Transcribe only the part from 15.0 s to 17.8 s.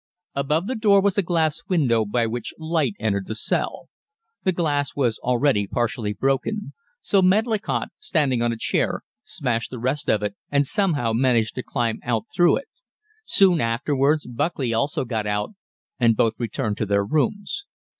got out, and both returned to their rooms.